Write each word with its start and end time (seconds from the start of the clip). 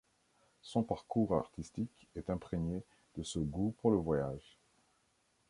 Son 0.63 0.81
parcours 0.81 1.35
artistique 1.35 2.07
est 2.15 2.31
imprégné 2.31 2.81
de 3.17 3.21
ce 3.21 3.37
goût 3.37 3.75
pour 3.77 3.91
le 3.91 3.97
voyage. 3.97 4.57